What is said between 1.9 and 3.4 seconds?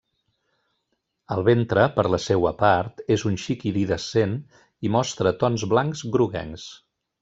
per la seua part, és un